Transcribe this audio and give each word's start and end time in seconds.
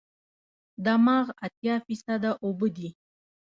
دماغ 0.85 1.25
اتیا 1.45 1.75
فیصده 1.85 2.31
اوبه 2.45 2.67
دي. 2.75 2.89